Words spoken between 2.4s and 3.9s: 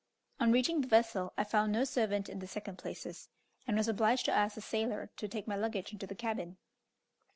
second places, and was